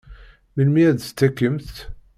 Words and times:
Melmi 0.55 0.79
ay 0.85 0.91
d-tettakimt? 0.95 1.75